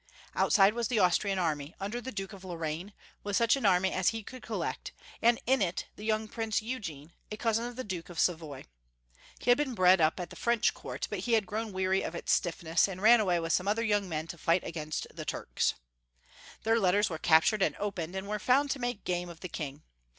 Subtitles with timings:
[0.33, 2.91] Outside was the Austrian army, under the Duke of Lorraine,
[3.23, 7.13] with such an army as he could collect, and in it the young Prince Eugene,
[7.31, 8.61] a cousin of the Duke of Savoy.
[8.63, 8.67] Ho
[9.45, 12.31] had been bred up at the French Court, but he had grown weary of its
[12.33, 15.75] stiffness, and ran away with some other young men to fight against the Turks.
[16.63, 19.49] Their let ters were captured and opened, and were found to make game of the
[19.49, 19.83] King.